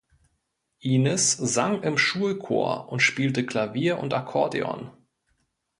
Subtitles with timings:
[0.79, 4.89] Ines sang im Schulchor und spielte Klavier und Akkordeon.